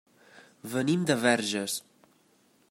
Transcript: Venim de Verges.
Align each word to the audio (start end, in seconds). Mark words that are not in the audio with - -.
Venim 0.71 1.03
de 1.11 1.17
Verges. 1.27 1.77